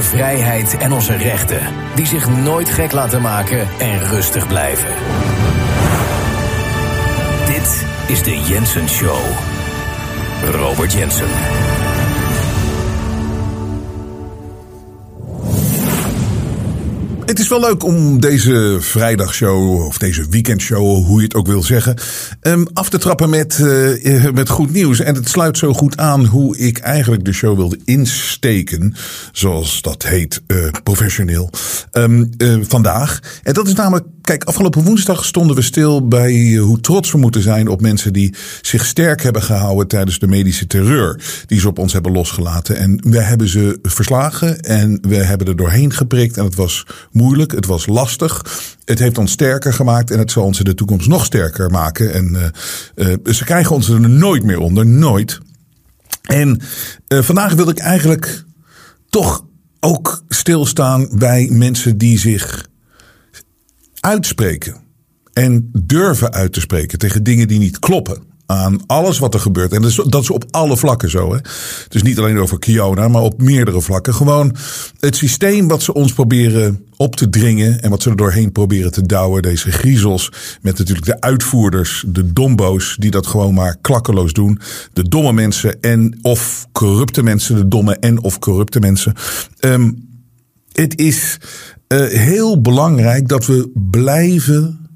[0.00, 1.60] Onze vrijheid en onze rechten,
[1.94, 4.94] die zich nooit gek laten maken en rustig blijven.
[7.46, 9.20] Dit is de Jensen Show.
[10.50, 11.28] Robert Jensen.
[17.40, 21.96] Is wel leuk om deze vrijdagshow of deze weekendshow, hoe je het ook wil zeggen,
[22.42, 25.00] um, af te trappen met, uh, met goed nieuws.
[25.00, 28.94] En het sluit zo goed aan hoe ik eigenlijk de show wilde insteken,
[29.32, 31.50] zoals dat heet, uh, professioneel,
[31.92, 33.20] uh, vandaag.
[33.42, 37.42] En dat is namelijk, kijk, afgelopen woensdag stonden we stil bij hoe trots we moeten
[37.42, 41.78] zijn op mensen die zich sterk hebben gehouden tijdens de medische terreur die ze op
[41.78, 42.76] ons hebben losgelaten.
[42.76, 47.28] En we hebben ze verslagen en we hebben er doorheen geprikt en het was moeilijk,
[47.38, 48.44] het was lastig.
[48.84, 52.12] Het heeft ons sterker gemaakt en het zal ons in de toekomst nog sterker maken.
[52.12, 52.52] En
[52.96, 55.38] uh, uh, ze krijgen ons er nooit meer onder, nooit.
[56.22, 56.60] En
[57.08, 58.44] uh, vandaag wil ik eigenlijk
[59.08, 59.44] toch
[59.80, 62.68] ook stilstaan bij mensen die zich
[64.00, 64.76] uitspreken.
[65.32, 69.72] En durven uit te spreken tegen dingen die niet kloppen aan alles wat er gebeurt.
[69.72, 71.32] En dat is, dat is op alle vlakken zo.
[71.34, 71.38] Hè?
[71.88, 74.14] Dus niet alleen over Kiona, maar op meerdere vlakken.
[74.14, 74.56] Gewoon
[75.00, 77.82] het systeem wat ze ons proberen op te dringen.
[77.82, 79.42] En wat ze er doorheen proberen te douwen.
[79.42, 80.32] Deze griezels.
[80.62, 82.96] Met natuurlijk de uitvoerders, de dombo's.
[82.98, 84.58] Die dat gewoon maar klakkeloos doen.
[84.92, 87.56] De domme mensen en of corrupte mensen.
[87.56, 89.14] De domme en of corrupte mensen.
[89.60, 90.08] Um,
[90.72, 91.38] het is
[91.88, 94.88] uh, heel belangrijk dat we blijven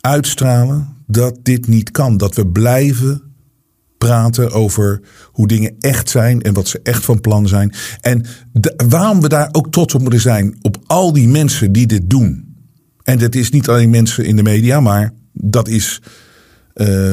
[0.00, 2.16] uitstralen dat dit niet kan.
[2.16, 3.22] Dat we blijven
[3.98, 7.72] praten over hoe dingen echt zijn en wat ze echt van plan zijn.
[8.00, 8.24] En
[8.88, 12.54] waarom we daar ook trots op moeten zijn op al die mensen die dit doen.
[13.02, 16.02] En dat is niet alleen mensen in de media, maar dat is
[16.74, 17.12] uh,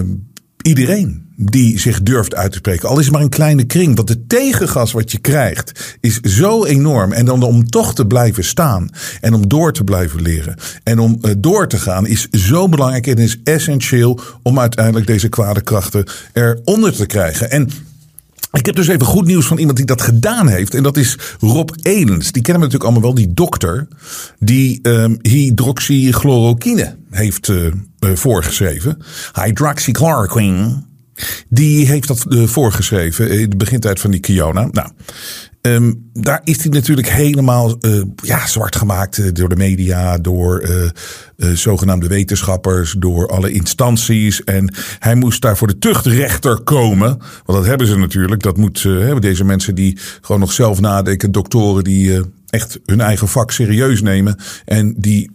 [0.62, 2.90] iedereen die zich durft uit te spreken.
[2.90, 3.96] Al is het maar een kleine kring.
[3.96, 7.12] Want het tegengas wat je krijgt is zo enorm.
[7.12, 8.90] En dan om toch te blijven staan.
[9.22, 10.56] En om door te blijven leren.
[10.84, 13.08] En om uh, door te gaan is zo belangrijk.
[13.08, 17.52] En is essentieel om uiteindelijk deze kwade krachten eronder te krijgen.
[17.52, 17.70] En
[18.52, 20.74] ik heb dus even goed nieuws van iemand die dat gedaan heeft.
[20.74, 22.32] En dat is Rob Elens.
[22.32, 23.14] Die kennen we natuurlijk allemaal wel.
[23.14, 23.88] Die dokter
[24.40, 27.72] die um, hydroxychloroquine heeft uh, uh,
[28.16, 28.98] voorgeschreven.
[29.34, 30.88] Hydroxychloroquine.
[31.50, 34.70] Die heeft dat uh, voorgeschreven in de begintijd van die Kiona.
[34.72, 34.90] Nou,
[35.62, 40.68] um, daar is hij natuurlijk helemaal uh, ja, zwart gemaakt uh, door de media, door
[41.38, 44.44] zogenaamde wetenschappers, door alle instanties.
[44.44, 47.08] En hij moest daar voor de tuchtrechter komen.
[47.46, 48.44] Want dat hebben ze natuurlijk.
[48.44, 53.28] Dat moet hebben deze mensen die gewoon nog zelf nadenken, doktoren die echt hun eigen
[53.28, 54.36] vak serieus nemen.
[54.66, 55.32] En die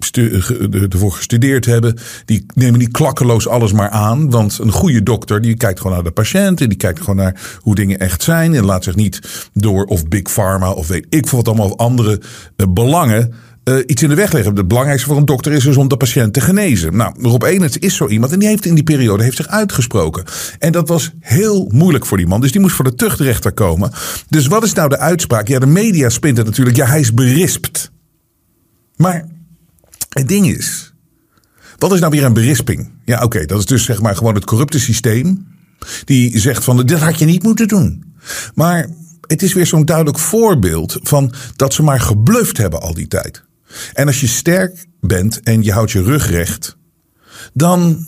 [0.89, 1.99] ervoor gestudeerd hebben.
[2.25, 4.31] Die nemen niet klakkeloos alles maar aan.
[4.31, 6.61] Want een goede dokter die kijkt gewoon naar de patiënt.
[6.61, 8.55] En die kijkt gewoon naar hoe dingen echt zijn.
[8.55, 11.77] En laat zich niet door of Big Pharma of weet ik veel wat allemaal of
[11.77, 12.21] andere
[12.57, 14.57] uh, belangen uh, iets in de weg leggen.
[14.57, 16.97] Het belangrijkste voor een dokter is dus om de patiënt te genezen.
[16.97, 20.25] Nou, Rob Enens is zo iemand en die heeft in die periode heeft zich uitgesproken.
[20.59, 22.41] En dat was heel moeilijk voor die man.
[22.41, 23.93] Dus die moest voor de tuchtrechter komen.
[24.29, 25.49] Dus wat is nou de uitspraak?
[25.49, 26.77] Ja, de media spint het natuurlijk.
[26.77, 27.91] Ja, hij is berispt.
[28.97, 29.25] Maar
[30.09, 30.95] het ding is,
[31.79, 32.91] wat is nou weer een berisping?
[33.05, 35.47] Ja, oké, dat is dus zeg maar gewoon het corrupte systeem.
[36.05, 38.15] Die zegt van, dit had je niet moeten doen.
[38.55, 38.89] Maar
[39.21, 43.45] het is weer zo'n duidelijk voorbeeld van dat ze maar gebluft hebben al die tijd.
[43.93, 46.77] En als je sterk bent en je houdt je rug recht,
[47.53, 48.07] dan.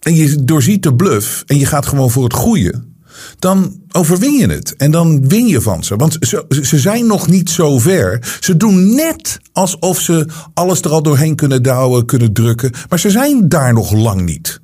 [0.00, 2.90] en je doorziet de bluff en je gaat gewoon voor het goede.
[3.38, 4.76] Dan overwin je het.
[4.76, 5.96] En dan win je van ze.
[5.96, 8.36] Want ze, ze zijn nog niet zo ver.
[8.40, 12.72] Ze doen net alsof ze alles er al doorheen kunnen douwen, kunnen drukken.
[12.88, 14.61] Maar ze zijn daar nog lang niet.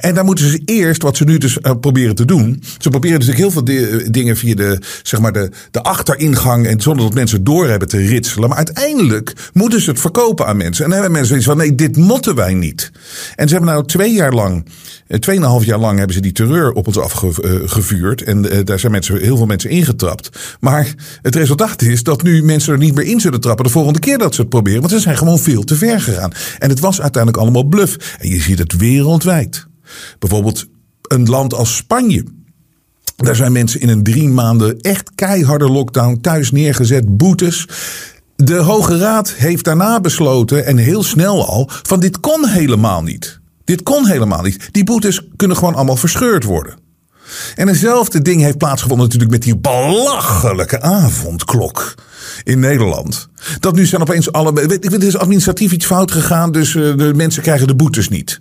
[0.00, 2.62] En daar moeten ze eerst, wat ze nu dus uh, proberen te doen.
[2.78, 6.66] Ze proberen dus heel veel di dingen via de, zeg maar de, de achteringang.
[6.66, 8.48] En zonder dat mensen door hebben te ritselen.
[8.48, 10.84] Maar uiteindelijk moeten ze het verkopen aan mensen.
[10.84, 12.90] En dan hebben mensen zoiets van: nee, dit motten wij niet.
[13.34, 14.66] En ze hebben nou twee jaar lang,
[15.08, 18.22] uh, tweeënhalf jaar lang hebben ze die terreur op ons afgevuurd.
[18.22, 20.56] En daar zijn mensen, heel veel mensen ingetrapt.
[20.60, 23.98] Maar het resultaat is dat nu mensen er niet meer in zullen trappen de volgende
[23.98, 24.80] keer dat ze het proberen.
[24.80, 26.32] Want ze zijn gewoon veel te ver gegaan.
[26.58, 28.16] En het was uiteindelijk allemaal bluff.
[28.18, 29.65] En je ziet het wereldwijd.
[30.18, 30.66] Bijvoorbeeld
[31.02, 32.24] een land als Spanje.
[33.16, 37.68] Daar zijn mensen in een drie maanden echt keiharde lockdown thuis neergezet, boetes.
[38.36, 43.40] De Hoge Raad heeft daarna besloten, en heel snel al, van dit kon helemaal niet.
[43.64, 44.68] Dit kon helemaal niet.
[44.72, 46.74] Die boetes kunnen gewoon allemaal verscheurd worden.
[47.54, 51.94] En hetzelfde ding heeft plaatsgevonden natuurlijk met die belachelijke avondklok
[52.44, 53.28] in Nederland.
[53.60, 54.60] Dat nu zijn opeens alle.
[54.60, 58.40] Het is administratief iets fout gegaan, dus de mensen krijgen de boetes niet.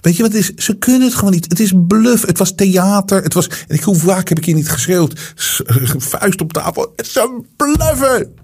[0.00, 0.50] Weet je wat is?
[0.54, 1.44] Ze kunnen het gewoon niet.
[1.48, 2.26] Het is bluff.
[2.26, 3.22] Het was theater.
[3.22, 3.48] Het was.
[3.68, 5.34] Ik, hoe vaak heb ik hier niet geschreeuwd?
[5.98, 6.92] Vuist op tafel.
[6.96, 8.42] Het is een bluffen.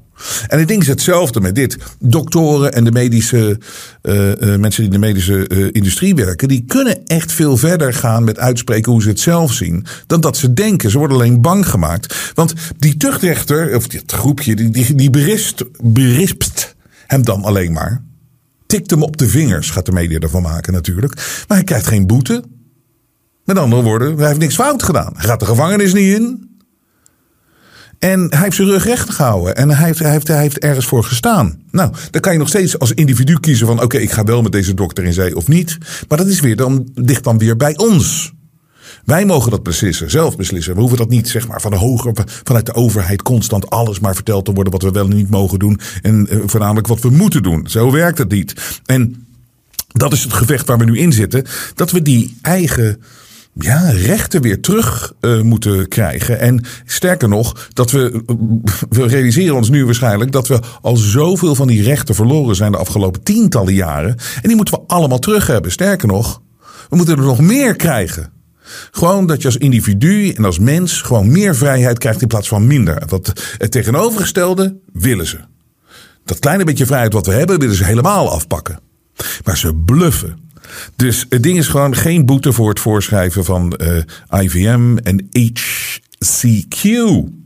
[0.48, 1.76] En het ding is hetzelfde met dit.
[1.98, 3.58] Doktoren en de medische
[4.02, 7.94] uh, uh, mensen die in de medische uh, industrie werken, die kunnen echt veel verder
[7.94, 10.90] gaan met uitspreken hoe ze het zelf zien, dan dat ze denken.
[10.90, 12.32] Ze worden alleen bang gemaakt.
[12.34, 15.10] Want die tuchtrechter, of dit groepje, die, die, die
[15.82, 16.74] berispt
[17.06, 18.02] hem dan alleen maar.
[18.70, 21.14] Tikt hem op de vingers, gaat de media ervan maken natuurlijk.
[21.48, 22.44] Maar hij krijgt geen boete.
[23.44, 25.12] Met andere woorden, hij heeft niks fout gedaan.
[25.16, 26.48] Hij gaat de gevangenis niet in.
[27.98, 29.56] En hij heeft zijn rug recht gehouden.
[29.56, 31.62] En hij heeft, hij, heeft, ergens voor gestaan.
[31.70, 33.82] Nou, dan kan je nog steeds als individu kiezen van...
[33.82, 35.78] oké, ik ga wel met deze dokter in zee of niet.
[36.08, 38.32] Maar dat is weer dan, ligt dan weer bij ons.
[39.04, 40.74] Wij mogen dat beslissen, zelf beslissen.
[40.74, 42.12] We hoeven dat niet zeg maar, van de hoger,
[42.44, 45.58] vanuit de overheid constant alles maar verteld te worden wat we wel en niet mogen
[45.58, 45.80] doen.
[46.02, 47.66] En uh, voornamelijk wat we moeten doen.
[47.68, 48.80] Zo werkt het niet.
[48.86, 49.26] En
[49.86, 51.44] dat is het gevecht waar we nu in zitten.
[51.74, 53.02] Dat we die eigen
[53.54, 56.40] ja, rechten weer terug uh, moeten krijgen.
[56.40, 58.22] En sterker nog, dat we,
[58.88, 62.78] we realiseren ons nu waarschijnlijk dat we al zoveel van die rechten verloren zijn de
[62.78, 64.16] afgelopen tientallen jaren.
[64.42, 65.70] En die moeten we allemaal terug hebben.
[65.70, 66.42] Sterker nog,
[66.88, 68.39] we moeten er nog meer krijgen.
[68.90, 72.66] Gewoon dat je als individu en als mens gewoon meer vrijheid krijgt in plaats van
[72.66, 73.02] minder.
[73.06, 75.38] Wat het tegenovergestelde willen ze.
[76.24, 78.80] Dat kleine beetje vrijheid wat we hebben, willen ze helemaal afpakken.
[79.44, 80.38] Maar ze bluffen.
[80.96, 86.88] Dus het ding is gewoon geen boete voor het voorschrijven van uh, IVM en HCQ.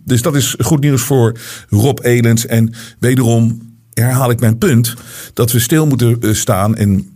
[0.04, 1.38] Dus dat is goed nieuws voor
[1.68, 2.46] Rob Elens.
[2.46, 4.94] En wederom herhaal ik mijn punt
[5.34, 7.13] dat we stil moeten staan en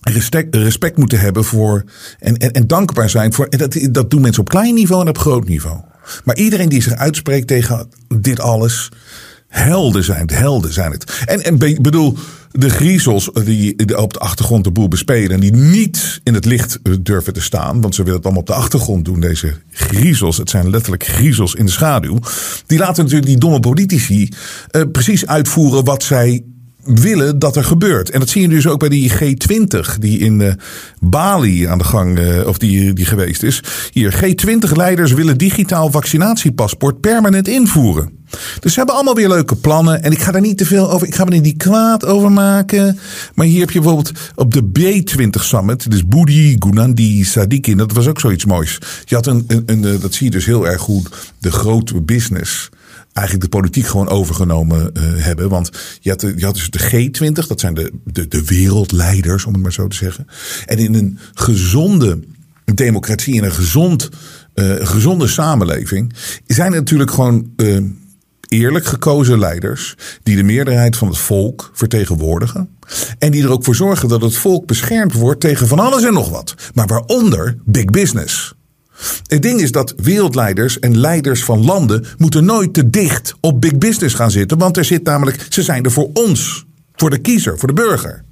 [0.00, 1.84] respect, respect moeten hebben voor
[2.18, 3.46] en, en, dankbaar zijn voor.
[3.46, 5.80] En dat, dat doen mensen op klein niveau en op groot niveau.
[6.24, 8.88] Maar iedereen die zich uitspreekt tegen dit alles,
[9.48, 11.22] helden zijn het, helden zijn het.
[11.24, 12.18] En, en bedoel,
[12.52, 16.78] de griezels die op de achtergrond de boel bespelen en die niet in het licht
[17.00, 20.50] durven te staan, want ze willen het allemaal op de achtergrond doen, deze griezels, het
[20.50, 22.18] zijn letterlijk griezels in de schaduw,
[22.66, 24.28] die laten natuurlijk die domme politici
[24.70, 26.44] uh, precies uitvoeren wat zij
[26.94, 28.10] willen dat er gebeurt.
[28.10, 30.52] En dat zie je dus ook bij die G20 die in uh,
[31.00, 33.62] Bali aan de gang, uh, of die, die geweest is.
[33.92, 38.16] Hier, G20-leiders willen digitaal vaccinatiepaspoort permanent invoeren.
[38.60, 40.02] Dus ze hebben allemaal weer leuke plannen.
[40.02, 41.06] En ik ga daar niet te veel over.
[41.06, 42.98] Ik ga me niet kwaad over maken.
[43.34, 45.90] Maar hier heb je bijvoorbeeld op de B20 Summit.
[45.90, 47.76] Dus Boedi, Gunandi, Sadikin.
[47.76, 48.78] Dat was ook zoiets moois.
[49.04, 51.08] Je had een, een, een, dat zie je dus heel erg goed.
[51.38, 52.68] De grote business
[53.18, 55.48] eigenlijk de politiek gewoon overgenomen uh, hebben.
[55.48, 55.70] Want
[56.00, 59.62] je had, je had dus de G20, dat zijn de, de, de wereldleiders, om het
[59.62, 60.26] maar zo te zeggen.
[60.66, 62.18] En in een gezonde
[62.74, 64.08] democratie, in een gezond,
[64.54, 66.12] uh, gezonde samenleving,
[66.46, 67.82] zijn er natuurlijk gewoon uh,
[68.48, 72.68] eerlijk gekozen leiders die de meerderheid van het volk vertegenwoordigen.
[73.18, 76.12] En die er ook voor zorgen dat het volk beschermd wordt tegen van alles en
[76.12, 76.54] nog wat.
[76.74, 78.54] Maar waaronder big business.
[79.26, 83.78] Het ding is dat wereldleiders en leiders van landen moeten nooit te dicht op big
[83.78, 84.58] business gaan zitten.
[84.58, 86.64] Want er zit namelijk, ze zijn er voor ons,
[86.94, 88.24] voor de kiezer, voor de burger.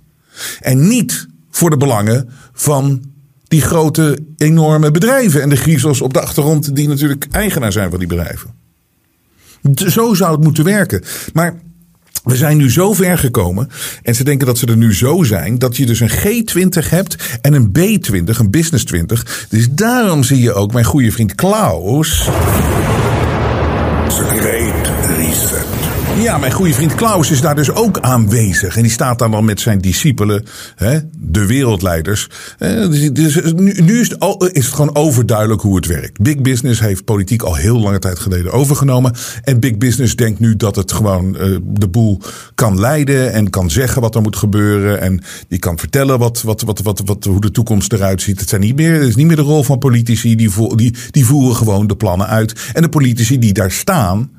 [0.61, 3.05] En niet voor de belangen van
[3.49, 7.99] die grote, enorme bedrijven en de griezels op de achtergrond die natuurlijk eigenaar zijn van
[7.99, 8.55] die bedrijven.
[9.75, 11.03] Zo zou het moeten werken.
[11.33, 11.55] Maar
[12.27, 13.69] we zijn nu zo ver gekomen.
[14.03, 15.59] En ze denken dat ze er nu zo zijn.
[15.59, 19.47] Dat je dus een G20 hebt en een B20, een Business 20.
[19.49, 22.29] Dus daarom zie je ook mijn goede vriend Klaus.
[24.09, 25.96] Great Reset.
[26.15, 28.77] Ja, mijn goede vriend Klaus is daar dus ook aanwezig.
[28.77, 30.45] En die staat daar dan met zijn discipelen,
[30.75, 32.29] hè, de wereldleiders.
[32.59, 36.21] Eh, dus, dus nu, is, het, gewoon overduidelijk hoe het werkt.
[36.21, 39.15] Big Business heeft politiek al heel lange tijd geleden overgenomen.
[39.43, 42.21] En Big Business denkt nu dat het gewoon uh, de boel
[42.55, 43.33] kan leiden.
[43.33, 45.01] En kan zeggen wat er moet gebeuren.
[45.01, 48.41] En die kan vertellen wat, wat, wat, wat, wat, hoe de toekomst eruit ziet.
[48.41, 50.37] Het, zijn niet meer, is niet meer de rol van politici.
[50.37, 52.71] Die, die, die voeren gewoon de plannen uit.
[52.73, 54.31] En de politici die daar staan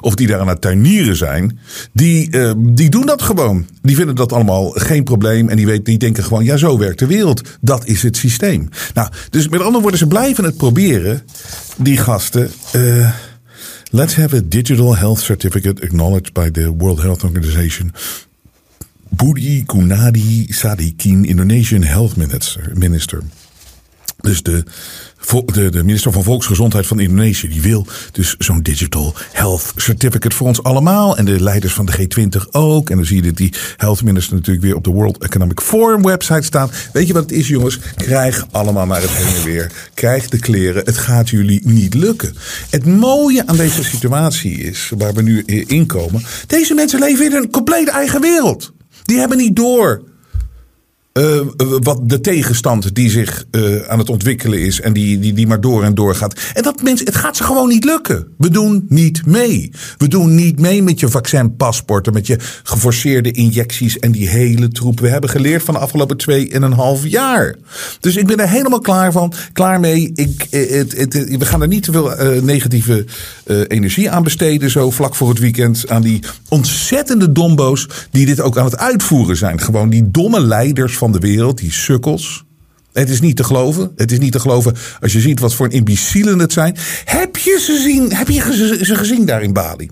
[0.00, 1.58] of die daar aan het tuinieren zijn,
[1.92, 3.66] die, uh, die doen dat gewoon.
[3.82, 7.06] Die vinden dat allemaal geen probleem en die, die denken gewoon, ja, zo werkt de
[7.06, 7.42] wereld.
[7.60, 8.68] Dat is het systeem.
[8.94, 11.22] Nou, dus met andere woorden, ze blijven het proberen,
[11.76, 12.50] die gasten.
[12.76, 13.10] Uh,
[13.90, 17.92] let's have a digital health certificate acknowledged by the World Health Organization.
[19.08, 22.16] Budi Gunadi Sadikin, Indonesian Health
[22.74, 23.22] minister.
[24.20, 24.64] Dus de,
[25.26, 30.46] de, de, minister van Volksgezondheid van Indonesië, die wil dus zo'n digital health certificate voor
[30.46, 31.16] ons allemaal.
[31.16, 32.90] En de leiders van de G20 ook.
[32.90, 36.02] En dan zie je dat die health minister natuurlijk weer op de World Economic Forum
[36.02, 36.70] website staan.
[36.92, 37.78] Weet je wat het is, jongens?
[37.96, 39.72] Krijg allemaal naar het heen en weer.
[39.94, 40.84] Krijg de kleren.
[40.84, 42.34] Het gaat jullie niet lukken.
[42.70, 46.22] Het mooie aan deze situatie is, waar we nu in komen.
[46.46, 48.72] Deze mensen leven in een compleet eigen wereld.
[49.02, 50.02] Die hebben niet door
[51.16, 51.40] uh,
[51.82, 55.60] wat de tegenstand die zich uh, aan het ontwikkelen is en die, die, die maar
[55.60, 56.40] door en door gaat.
[56.54, 58.26] En dat mensen, het gaat ze gewoon niet lukken.
[58.38, 59.70] We doen niet mee.
[59.96, 65.00] We doen niet mee met je vaccinpaspoorten, met je geforceerde injecties en die hele troep.
[65.00, 67.56] We hebben geleerd van de afgelopen twee en een half jaar.
[68.00, 70.10] Dus ik ben er helemaal klaar van, klaar mee.
[70.14, 73.04] Ik, het, het, we gaan er niet te veel negatieve
[73.68, 75.88] energie aan besteden, zo vlak voor het weekend.
[75.88, 79.60] Aan die ontzettende dombo's die dit ook aan het uitvoeren zijn.
[79.60, 82.44] Gewoon die domme leiders van van de wereld, die sukkels.
[82.92, 83.92] Het is niet te geloven.
[83.96, 86.76] Het is niet te geloven als je ziet wat voor een imbecielen het zijn.
[87.04, 89.90] Heb je ze, zien, heb je ze gezien daar in Bali?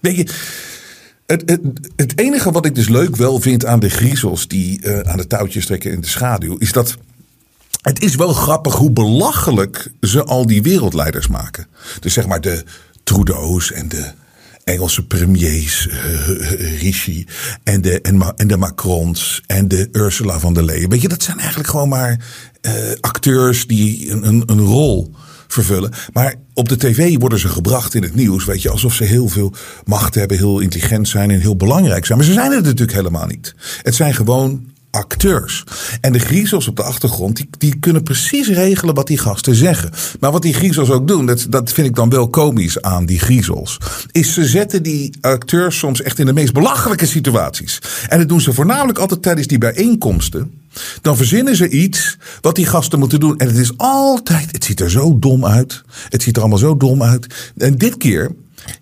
[0.00, 0.26] Weet je,
[1.26, 1.58] het,
[1.96, 5.26] het, enige wat ik dus leuk wel vind aan de griezels die uh, aan de
[5.26, 6.96] touwtjes trekken in de schaduw, is dat
[7.82, 11.66] het is wel grappig hoe belachelijk ze al die wereldleiders maken.
[12.00, 12.64] Dus zeg maar de
[13.02, 14.12] Trudeau's en de
[14.68, 17.26] Engelse premiers, uh, Rishi
[17.64, 20.88] en de, en, en, de Macrons en de Ursula van der Leyen.
[20.88, 22.20] Weet je, dat zijn eigenlijk gewoon maar
[22.62, 25.14] uh, acteurs die een, een, een rol
[25.48, 25.92] vervullen.
[26.12, 29.28] Maar op de tv worden ze gebracht in het nieuws, weet je, alsof ze heel
[29.28, 32.18] veel macht hebben, heel intelligent zijn en heel belangrijk zijn.
[32.18, 33.54] Maar ze zijn het natuurlijk helemaal niet.
[33.82, 35.64] Het zijn gewoon acteurs.
[36.00, 39.90] En de griezels op de achtergrond, die, die kunnen precies regelen wat die gasten zeggen.
[40.20, 43.18] Maar wat die griezels ook doen, dat, dat vind ik dan wel komisch aan die
[43.18, 43.78] griezels.
[44.12, 47.78] Is ze zetten die acteurs soms echt in de meest belachelijke situaties.
[48.08, 50.52] En dat doen ze voornamelijk altijd tijdens die bijeenkomsten.
[51.02, 53.38] Dan verzinnen ze iets wat die gasten moeten doen.
[53.38, 55.82] En het is altijd, het ziet er zo dom uit.
[56.08, 57.52] Het ziet er allemaal zo dom uit.
[57.56, 58.30] En dit keer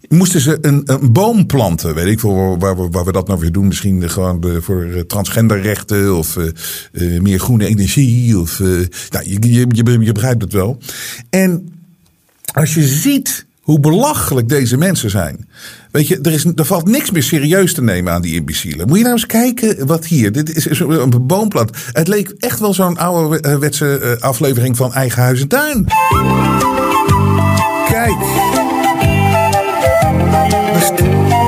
[0.08, 1.94] moesten ze een, een boom planten.
[1.94, 3.66] Weet ik voor waar, we, dat nou weer doen.
[3.66, 8.38] Misschien gewoon de, voor eh, transgenderrechten of uh, meer groene energie.
[8.38, 8.88] Of, nou,
[9.22, 10.78] je, je, je, je begrijpt het wel.
[11.30, 11.68] En
[12.52, 15.48] als je ziet hoe belachelijk deze mensen zijn.
[15.90, 18.86] Weet je, er, is, er valt niks meer serieus te nemen aan die imbecielen.
[18.86, 20.32] Moet je nou eens kijken wat hier.
[20.32, 21.70] Dit is een boomplant.
[21.92, 25.86] Het leek echt wel zo'n ouderwetse aflevering van Eigen Huis en Tuin.
[27.88, 28.55] Kijk.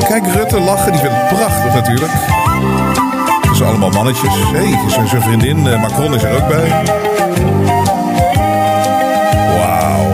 [0.08, 2.12] Kijk Rutte lachen, die vindt het prachtig natuurlijk.
[3.46, 4.34] Het zijn allemaal mannetjes.
[4.34, 6.68] Hé, zijn vriendin eh, Macron is er ook bij.
[9.56, 10.10] Wauw.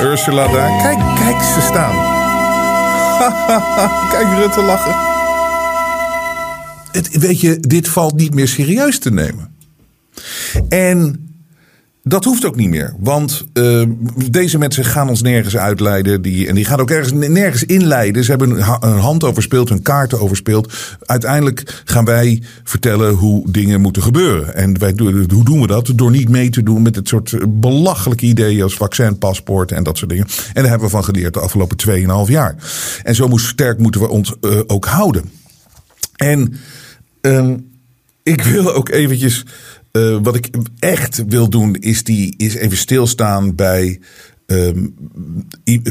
[0.00, 0.82] Ursula daar.
[0.82, 1.94] Kijk, kijk ze staan.
[4.12, 4.94] kijk Rutte lachen.
[6.92, 9.54] Het, weet je, dit valt niet meer serieus te nemen.
[10.68, 11.25] En
[12.08, 12.94] dat hoeft ook niet meer.
[12.98, 13.82] Want uh,
[14.30, 16.22] deze mensen gaan ons nergens uitleiden.
[16.22, 18.24] Die, en die gaan ook ergens nergens inleiden.
[18.24, 20.72] Ze hebben een hand overspeeld, hun kaarten overspeeld.
[21.00, 24.54] Uiteindelijk gaan wij vertellen hoe dingen moeten gebeuren.
[24.54, 25.92] En wij, hoe doen we dat?
[25.94, 30.10] Door niet mee te doen met het soort belachelijke ideeën als vaccinpaspoort en dat soort
[30.10, 30.26] dingen.
[30.26, 31.76] En daar hebben we van geleerd de afgelopen
[32.26, 32.56] 2,5 jaar.
[33.02, 35.30] En zo moest, sterk moeten we ons uh, ook houden.
[36.16, 36.54] En
[37.22, 37.50] uh,
[38.22, 39.44] ik wil ook eventjes
[39.96, 44.00] uh, wat ik echt wil doen, is, die, is even stilstaan bij
[44.46, 44.94] um,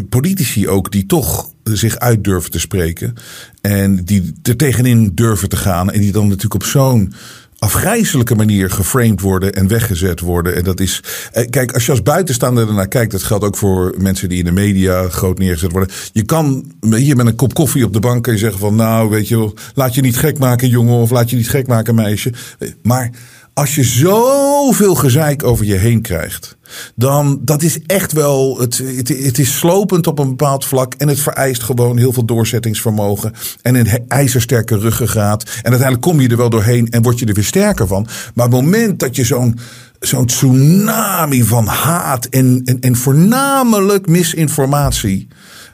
[0.10, 3.14] politici ook die toch zich uit durven te spreken.
[3.62, 5.92] En die er tegenin durven te gaan.
[5.92, 7.14] En die dan natuurlijk op zo'n
[7.60, 10.56] afgrijzelijke manier geframed worden en weggezet worden.
[10.56, 11.04] En dat is.
[11.32, 14.46] Eh, kijk, als je als buitenstaander ernaar kijkt, dat geldt ook voor mensen die in
[14.46, 15.96] de media groot neergezet worden.
[16.12, 19.28] Je kan hier met een kop koffie op de bank en zeggen van nou, weet
[19.28, 22.34] je laat je niet gek maken, jongen, of laat je niet gek maken, meisje.
[22.82, 23.12] Maar
[23.56, 26.58] als je zoveel gezeik over je heen krijgt,
[26.96, 31.20] dan dat is echt wel, het, het, is slopend op een bepaald vlak en het
[31.20, 35.44] vereist gewoon heel veel doorzettingsvermogen en een ijzersterke ruggengraat.
[35.44, 38.08] En uiteindelijk kom je er wel doorheen en word je er weer sterker van.
[38.34, 39.60] Maar op het moment dat je zo'n
[40.00, 45.28] zo'n tsunami van haat en, en, en voornamelijk misinformatie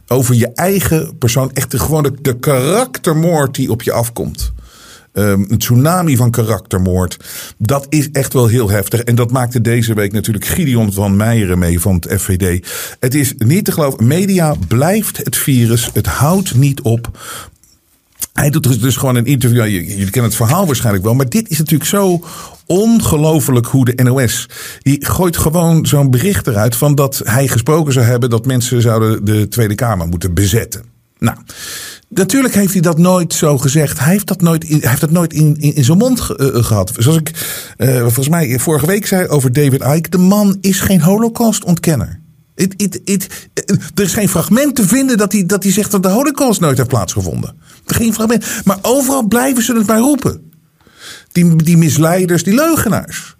[0.07, 4.53] over je eigen persoon, echt de, gewoon de karaktermoord die op je afkomt
[5.13, 7.17] um, een tsunami van karaktermoord.
[7.57, 9.01] Dat is echt wel heel heftig.
[9.01, 12.67] En dat maakte deze week natuurlijk Gideon van Meijeren mee van het FVD.
[12.99, 14.07] Het is niet te geloven.
[14.07, 15.89] Media blijft het virus.
[15.93, 17.19] Het houdt niet op.
[18.33, 19.67] Hij doet dus, dus gewoon een interview.
[19.67, 21.15] Jullie kennen het verhaal waarschijnlijk wel.
[21.15, 22.23] Maar dit is natuurlijk zo
[22.65, 24.49] ongelooflijk hoe de NOS.
[24.79, 29.25] Die gooit gewoon zo'n bericht eruit van dat hij gesproken zou hebben dat mensen zouden
[29.25, 30.91] de Tweede Kamer moeten bezetten.
[31.21, 31.37] Nou,
[32.13, 33.99] Natuurlijk heeft hij dat nooit zo gezegd.
[33.99, 36.91] Hij heeft dat nooit in, heeft dat nooit in, in, zijn mond uh, gehad.
[36.97, 37.31] Zoals ik
[37.77, 40.09] uh, volgens mij vorige week zei over David Icke.
[40.09, 42.19] De man is geen holocaust-ontkenner.
[42.55, 43.01] It,
[43.95, 46.77] er is geen fragment te vinden dat hij, dat hij zegt dat de holocaust nooit
[46.77, 47.55] heeft plaatsgevonden.
[47.85, 48.45] Geen fragment.
[48.65, 50.51] Maar overal blijven ze het maar roepen.
[51.31, 53.35] Die, die misleiders, die leugenaars.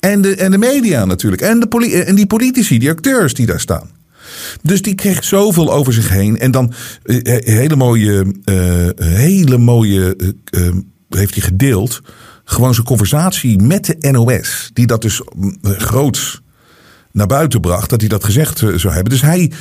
[0.00, 1.42] En de, en de media natuurlijk.
[1.42, 3.90] En, de, en die politici, die acteurs die daar staan.
[4.62, 6.38] Dus die kreeg zoveel over zich heen.
[6.38, 6.72] En dan
[7.04, 10.16] uh, hele mooie, uh, hele mooie
[11.08, 12.00] heeft hij gedeeld.
[12.44, 16.42] gewoon zijn conversatie met de NOS, die dat dus mm, groots
[17.12, 19.12] naar buiten bracht, dat hij dat gezegd eh, zou hebben.
[19.12, 19.52] Dus hij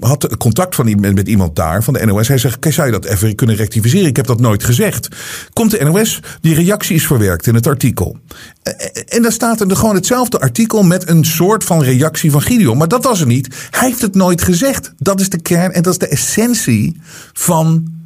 [0.00, 2.28] had contact van, met, met iemand daar van de NOS.
[2.28, 4.06] Hij zegt, zou je dat even kunnen rectificeren?
[4.06, 5.08] Ik heb dat nooit gezegd.
[5.52, 8.18] Komt de NOS, die reactie is verwerkt in het artikel.
[8.62, 12.42] Eh, eh, en daar staat er gewoon hetzelfde artikel met een soort van reactie van
[12.42, 12.76] Gideon.
[12.76, 13.54] Maar dat was er niet.
[13.70, 14.92] Hij heeft het nooit gezegd.
[14.98, 17.00] Dat is de kern en dat is de essentie
[17.32, 17.98] van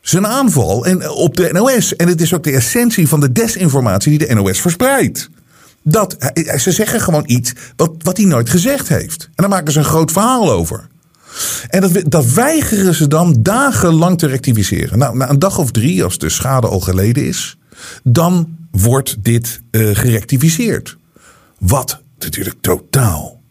[0.00, 1.96] zijn aanval en op de NOS.
[1.96, 5.30] En het is ook de essentie van de desinformatie die de NOS verspreidt.
[5.82, 6.16] Dat,
[6.56, 9.24] ze zeggen gewoon iets wat, wat hij nooit gezegd heeft.
[9.24, 10.90] En daar maken ze een groot verhaal over.
[11.68, 14.98] En dat, dat weigeren ze dan dagenlang te rectificeren.
[14.98, 17.56] Nou, na een dag of drie, als de schade al geleden is,
[18.02, 20.96] dan wordt dit uh, gerectificeerd.
[21.58, 23.42] Wat natuurlijk totaal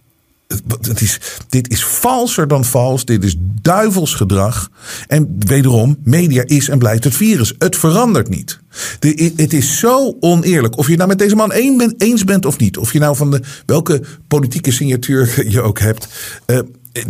[0.81, 1.19] het is,
[1.49, 3.05] dit is valser dan vals.
[3.05, 4.69] Dit is duivels gedrag.
[5.07, 7.53] En wederom, media is en blijft het virus.
[7.57, 8.59] Het verandert niet.
[8.99, 10.77] De, het is zo oneerlijk.
[10.77, 12.77] Of je nou met deze man eens bent of niet.
[12.77, 16.07] Of je nou van de, welke politieke signatuur je ook hebt.
[16.47, 16.59] Uh,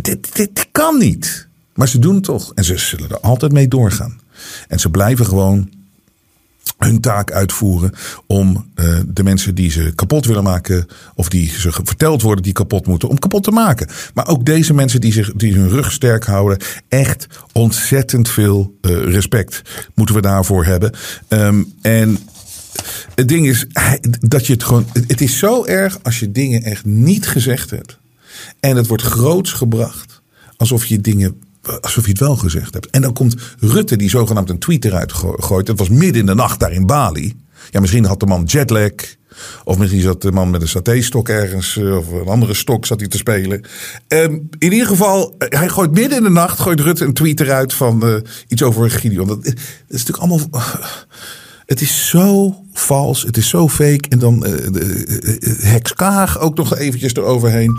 [0.00, 1.48] dit, kan niet.
[1.74, 2.52] Maar ze doen het toch.
[2.54, 4.20] En ze zullen er altijd mee doorgaan.
[4.68, 5.70] En ze blijven gewoon
[6.78, 7.92] hun taak uitvoeren
[8.26, 12.52] om uh, de mensen die ze kapot willen maken, of die ze verteld worden die
[12.52, 13.88] kapot moeten, om kapot te maken.
[14.14, 16.58] Maar ook deze mensen die, zich, die hun rug sterk houden,
[16.88, 19.62] echt ontzettend veel uh, respect
[19.94, 20.92] moeten we daarvoor hebben.
[21.28, 22.18] Um, en
[23.14, 23.66] het ding is
[24.20, 24.86] dat je het gewoon.
[25.06, 27.98] Het is zo erg als je dingen echt niet gezegd hebt.
[28.60, 30.22] En het wordt groots gebracht.
[30.56, 31.40] Alsof je dingen
[31.80, 32.90] alsof je het wel gezegd hebt.
[32.90, 35.68] En dan komt Rutte, die zogenaamd een tweet eruit gooit.
[35.68, 37.36] Het was midden in de nacht daar in Bali.
[37.70, 38.92] Ja, misschien had de man jetlag.
[39.64, 41.76] Of misschien zat de man met een satéstok ergens.
[41.76, 43.64] Eh, of een andere stok zat hij te spelen.
[44.08, 46.60] Um, in ieder geval, eh, hij gooit midden in de nacht.
[46.60, 48.16] Gooit Rutte een tweet eruit van uh,
[48.48, 49.26] iets over Gideon.
[49.26, 49.54] Dat, dat
[49.88, 50.48] is natuurlijk allemaal.
[51.66, 54.08] Het is zo vals, het is zo fake.
[54.08, 57.78] En dan uh, de, Hex Kaag ook nog eventjes eroverheen.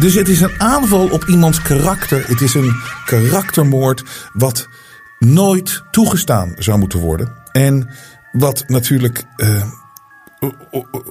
[0.00, 2.28] Dus het is een aanval op iemands karakter.
[2.28, 4.68] Het is een karaktermoord wat
[5.18, 7.32] nooit toegestaan zou moeten worden.
[7.52, 7.88] En
[8.32, 9.62] wat natuurlijk uh,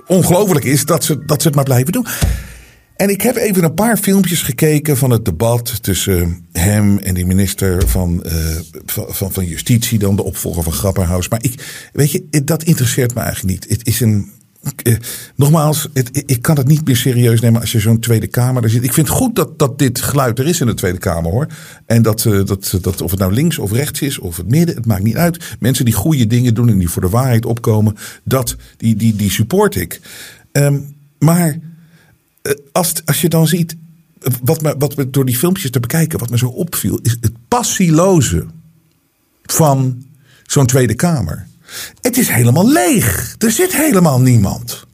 [0.06, 2.06] ongelooflijk is dat ze, dat ze het maar blijven doen.
[3.00, 7.26] En ik heb even een paar filmpjes gekeken van het debat tussen hem en die
[7.26, 8.34] minister van, uh,
[8.86, 11.28] van, van, Justitie, dan de opvolger van Grapperhaus.
[11.28, 13.78] Maar ik, weet je, dat interesseert me eigenlijk niet.
[13.78, 14.32] Het is een.
[14.84, 14.96] Uh,
[15.36, 15.88] nogmaals,
[16.26, 18.84] ik kan het niet meer serieus nemen als je zo'n Tweede Kamer er zit.
[18.84, 21.48] Ik vind het goed dat, dat dit geluid er is in de Tweede Kamer hoor.
[21.86, 24.76] En dat, uh, dat, dat of het nou links of rechts is of het midden,
[24.76, 25.56] het maakt niet uit.
[25.60, 29.32] Mensen die goede dingen doen en die voor de waarheid opkomen, dat, die, die, die
[29.32, 30.02] support ik.
[30.52, 31.56] Um, maar eh,
[32.71, 33.75] als, als je dan ziet,
[34.43, 38.45] wat me, wat door die filmpjes te bekijken, wat me zo opviel, is het passieloze
[39.43, 40.06] van
[40.45, 41.47] zo'n Tweede Kamer.
[42.02, 43.36] Het is helemaal leeg.
[43.38, 44.88] Er zit helemaal niemand.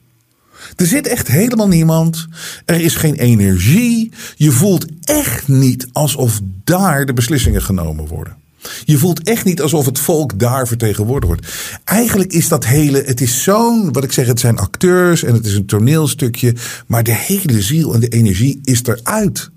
[0.75, 2.27] Er zit echt helemaal niemand.
[2.65, 4.11] Er is geen energie.
[4.35, 8.35] Je voelt echt niet alsof daar de beslissingen genomen worden.
[8.83, 11.47] Je voelt echt niet alsof het volk daar vertegenwoordigd wordt.
[11.83, 15.45] Eigenlijk is dat hele, het is zo'n, wat ik zeg, het zijn acteurs en het
[15.45, 16.55] is een toneelstukje,
[16.87, 19.49] maar de hele ziel en de energie is eruit.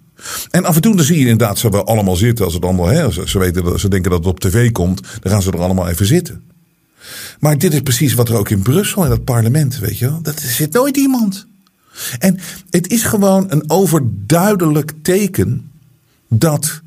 [0.50, 2.86] En af en toe dan zie je inderdaad ze wel allemaal zitten als het allemaal,
[2.86, 5.60] hè, ze, weten dat, ze denken dat het op tv komt, dan gaan ze er
[5.60, 6.42] allemaal even zitten.
[7.40, 10.22] Maar dit is precies wat er ook in Brussel in het parlement, weet je wel.
[10.22, 11.46] Dat er zit nooit iemand.
[12.18, 12.38] En
[12.70, 15.70] het is gewoon een overduidelijk teken
[16.28, 16.80] dat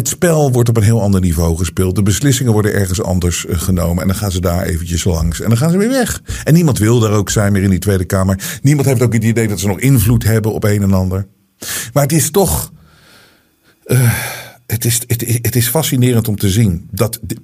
[0.00, 1.94] het spel wordt op een heel ander niveau gespeeld.
[1.94, 4.02] De beslissingen worden ergens anders eh, genomen.
[4.02, 5.40] En dan gaan ze daar eventjes langs.
[5.40, 6.22] En dan gaan ze weer weg.
[6.44, 8.58] En niemand wil daar ook zijn meer in die Tweede Kamer.
[8.62, 11.26] Niemand heeft ook het idee dat ze nog invloed hebben op een en ander.
[11.92, 12.72] Maar het is toch.
[13.86, 14.12] Uh,
[14.66, 16.88] het, is, het, het, is fascinerend om te zien.
[16.90, 17.40] Dat, dit,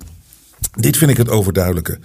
[0.70, 1.98] dit vind ik het overduidelijke.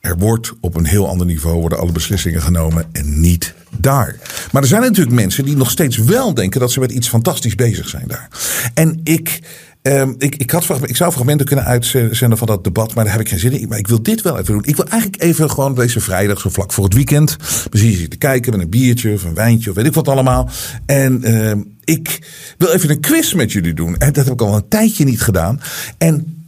[0.00, 4.16] Er wordt op een heel ander niveau worden alle beslissingen genomen en niet daar.
[4.52, 7.54] Maar er zijn natuurlijk mensen die nog steeds wel denken dat ze met iets fantastisch
[7.54, 8.28] bezig zijn daar.
[8.74, 9.40] En ik
[9.82, 13.22] Um, ik, ik, had, ik zou fragmenten kunnen uitzenden van dat debat, maar daar heb
[13.22, 13.68] ik geen zin in.
[13.68, 14.64] Maar ik wil dit wel even doen.
[14.64, 17.36] Ik wil eigenlijk even gewoon deze vrijdag, zo vlak voor het weekend.
[17.70, 20.48] Misschien zitten te kijken met een biertje of een wijntje of weet ik wat allemaal.
[20.86, 21.52] En uh,
[21.84, 22.18] ik
[22.58, 23.96] wil even een quiz met jullie doen.
[23.96, 25.60] En dat heb ik al een tijdje niet gedaan.
[25.98, 26.44] En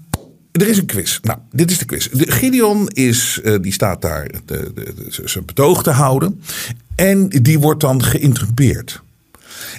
[0.53, 1.19] er is een quiz.
[1.23, 2.09] Nou, dit is de quiz.
[2.09, 4.31] De Gideon is, uh, die staat daar
[5.09, 6.43] zijn betoog te houden.
[6.95, 9.03] En die wordt dan geïnterrupeerd.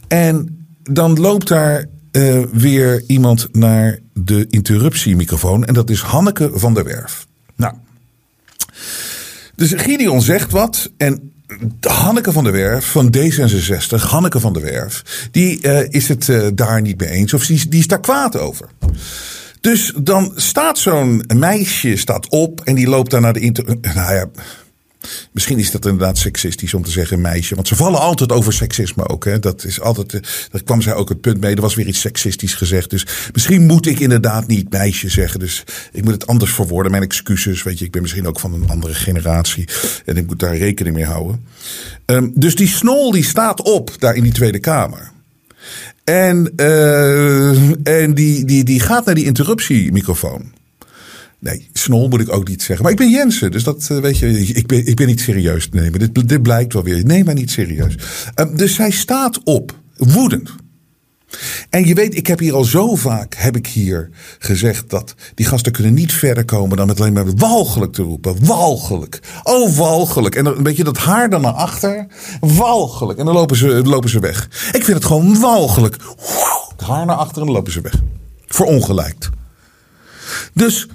[0.07, 5.65] En dan loopt daar uh, weer iemand naar de interruptiemicrofoon.
[5.65, 7.27] En dat is Hanneke van der Werf.
[7.55, 7.73] Nou,
[9.55, 10.91] dus Gideon zegt wat.
[10.97, 11.31] En
[11.79, 16.47] Hanneke van der Werf van D66, Hanneke van der Werf, die uh, is het uh,
[16.53, 17.33] daar niet mee eens.
[17.33, 18.67] Of die, die is daar kwaad over.
[19.61, 23.65] Dus dan staat zo'n meisje staat op en die loopt daar naar de inter...
[23.81, 24.25] Nou ja,
[25.31, 27.55] Misschien is dat inderdaad seksistisch om te zeggen meisje.
[27.55, 29.25] Want ze vallen altijd over seksisme ook.
[29.25, 29.39] Hè.
[29.39, 30.13] Dat is altijd.
[30.13, 31.55] eh, Daar kwam zij ook het punt mee.
[31.55, 32.89] Er was weer iets seksistisch gezegd.
[32.89, 35.39] Dus misschien moet ik inderdaad niet meisje zeggen.
[35.39, 36.91] Dus ik moet het anders verwoorden.
[36.91, 37.63] Mijn excuses.
[37.63, 39.67] Weet je, ik ben misschien ook van een andere generatie.
[40.05, 41.43] En ik moet daar rekening mee houden.
[42.05, 45.11] Ehm, dus die snol die staat op daar in die Tweede Kamer.
[46.03, 47.49] En, eh,
[48.03, 50.51] en die, die, die gaat naar die interruptiemicrofoon.
[51.43, 52.83] Nee, snol moet ik ook niet zeggen.
[52.83, 55.69] Maar ik ben Jensen, dus dat eh, weet je, ik ben, ik ben niet serieus
[55.69, 55.99] te nemen.
[55.99, 57.05] Dit, dit blijkt wel weer.
[57.05, 57.95] Neem maar niet serieus.
[58.35, 60.55] Ehm, dus zij staat op, woedend.
[61.69, 65.45] En je weet, ik heb hier al zo vaak heb ik hier gezegd dat die
[65.45, 68.45] gasten kunnen niet verder komen dan met alleen maar walgelijk te roepen.
[68.45, 69.19] Walgelijk.
[69.43, 70.35] Oh, walgelijk.
[70.35, 72.07] En dan een beetje dat haar dan naar achter.
[72.39, 73.19] Walgelijk.
[73.19, 74.45] En dan lopen ze, lopen ze weg.
[74.71, 75.97] Ik vind het gewoon walgelijk.
[76.77, 78.01] Het haar naar achter en dan lopen ze weg.
[78.45, 79.29] Verongelijkt.
[80.53, 80.87] Dus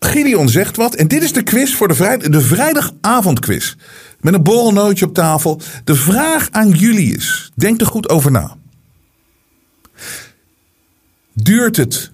[0.00, 0.94] Gideon zegt wat.
[0.94, 3.74] En dit is de quiz voor de, de vrijdagavondquiz.
[4.20, 5.60] Met een borrelnootje op tafel.
[5.84, 7.50] De vraag aan jullie is.
[7.54, 8.56] Denk er goed over na.
[11.32, 12.10] Duurt het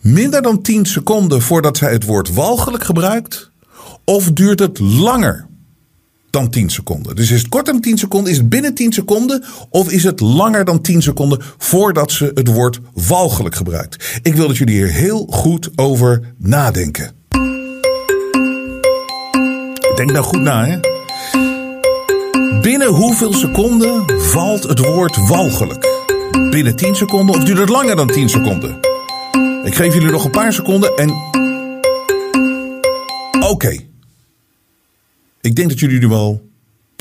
[0.00, 3.50] minder dan 10 seconden voordat zij het woord walgelijk gebruikt?
[4.04, 5.46] Of duurt het langer
[6.30, 7.16] dan 10 seconden?
[7.16, 8.32] Dus is het korter dan 10 seconden?
[8.32, 9.44] Is het binnen 10 seconden?
[9.70, 14.20] Of is het langer dan 10 seconden voordat ze het woord walgelijk gebruikt?
[14.22, 17.23] Ik wil dat jullie hier heel goed over nadenken.
[19.94, 20.78] Denk nou goed na, hè?
[22.60, 25.86] Binnen hoeveel seconden valt het woord walgelijk?
[26.50, 28.78] Binnen 10 seconden of duurt het langer dan 10 seconden?
[29.64, 31.10] Ik geef jullie nog een paar seconden en.
[33.48, 33.78] Oké.
[35.40, 36.48] Ik denk dat jullie nu wel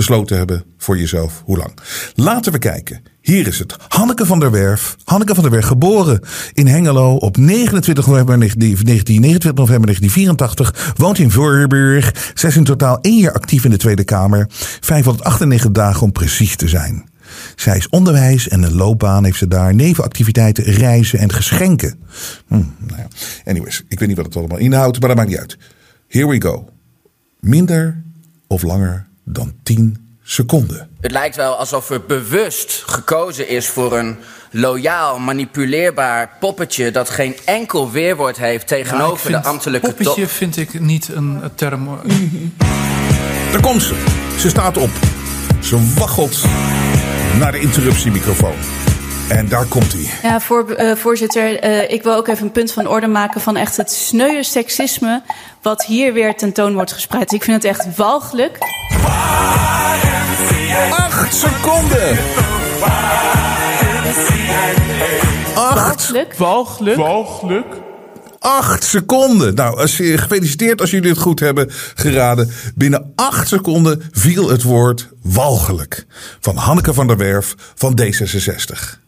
[0.08, 1.74] besloten hebben voor jezelf hoe lang.
[2.16, 3.02] Laten we kijken.
[3.22, 3.76] Hier is het.
[3.88, 4.96] Hanneke van der Werf.
[5.04, 6.20] Hanneke van der Werf, geboren
[6.54, 10.94] in Hengelo op 29 november 19, 29 november 1984.
[10.98, 12.32] Woont in Voorburg.
[12.34, 14.46] Zij is in totaal één jaar actief in de Tweede Kamer.
[14.50, 17.10] 598 dagen om precies te zijn.
[17.56, 19.76] Zij is onderwijs en een loopbaan heeft ze daar.
[19.76, 22.00] Nevenactiviteiten, reizen en geschenken.
[22.48, 23.08] Hm, nou ja.
[23.46, 25.58] Anyways, ik weet niet wat het allemaal inhoudt, maar dat maakt niet uit.
[26.08, 26.70] Here we go.
[27.40, 28.04] Minder
[28.48, 30.90] of langer dan 10 seconden.
[31.02, 34.18] Het lijkt wel alsof er bewust gekozen is voor een
[34.52, 40.32] loyaal, manipuleerbaar poppetje dat geen enkel weerwoord heeft tegenover de ambtelijke Poppetje top.
[40.32, 41.90] vind ik niet een term.
[43.52, 44.04] Daar komt ze.
[44.40, 44.90] Ze staat op.
[45.62, 46.44] Ze waggelt
[47.40, 48.56] naar de interruptiemicrofoon.
[49.30, 50.10] En daar komt hij.
[50.30, 53.56] Ja, voor, eh, voorzitter, eh, ik wil ook even een punt van orde maken van
[53.56, 55.22] echt het sneuwe seksisme
[55.64, 57.32] wat hier weer tentoon wordt gespreid.
[57.32, 58.58] Ik vind het echt walgelijk.
[60.90, 62.18] Acht seconden.
[65.56, 66.34] Acht, Walgelijk.
[66.34, 66.98] Walgelijk.
[66.98, 67.76] Walgelijk.
[68.40, 69.56] acht seconden.
[69.56, 72.52] Nou, als je, gefeliciteerd als jullie het goed hebben geraden.
[72.76, 76.06] Binnen acht seconden viel het woord walgelijk.
[76.40, 79.03] Van Hanneke van der Werf van D66.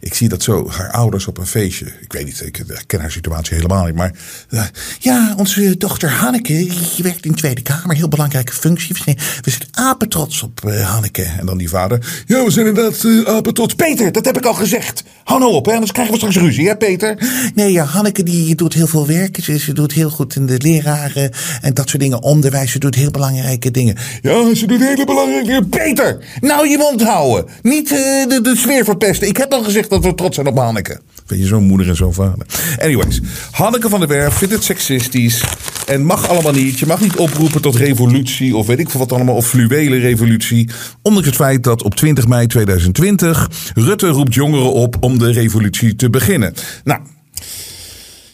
[0.00, 1.86] Ik zie dat zo, haar ouders op een feestje.
[2.00, 3.94] Ik weet niet, ik ken haar situatie helemaal niet.
[3.94, 4.12] Maar
[4.48, 4.64] eh,
[4.98, 7.96] ja, onze dochter Hanneke, die werkt in de Tweede Kamer.
[7.96, 8.94] Heel belangrijke functie.
[8.94, 11.22] We zijn, apetrots op eh, Hanneke.
[11.22, 12.22] En dan die vader.
[12.26, 13.74] Ja, we zijn inderdaad uh, apetrots.
[13.74, 15.02] Peter, dat heb ik al gezegd.
[15.24, 17.16] Hou nou op, hè, anders krijgen we straks ruzie, hè Peter?
[17.54, 19.38] Nee, ja, Hanneke die doet heel veel werk.
[19.42, 21.30] Ze, ze doet heel goed in de leraren
[21.60, 22.22] en dat soort dingen.
[22.22, 23.96] Onderwijs, ze doet heel belangrijke dingen.
[24.22, 25.68] Ja, ze doet hele belangrijke dingen.
[25.68, 27.46] Peter, nou je mond houden.
[27.62, 29.28] Niet de, de sfeer verpesten.
[29.28, 31.00] Ik heb gezegd dat we trots zijn op Hanneke.
[31.26, 32.46] Weet je, zo'n moeder en zo'n vader.
[32.78, 33.20] Anyways,
[33.50, 35.44] Hanneke van der Werf vindt het seksistisch.
[35.86, 36.78] En mag allemaal niet.
[36.78, 39.34] Je mag niet oproepen tot revolutie of weet ik veel wat allemaal.
[39.34, 40.70] Of fluwele revolutie.
[41.02, 45.96] Ondanks het feit dat op 20 mei 2020 Rutte roept jongeren op om de revolutie
[45.96, 46.54] te beginnen.
[46.84, 47.00] Nou,